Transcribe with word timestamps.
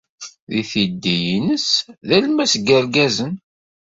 Deg 0.51 0.65
tiddi-ines 0.71 1.67
d 2.07 2.09
alemmas 2.15 2.53
n 2.57 2.61
yirgazen. 2.67 3.33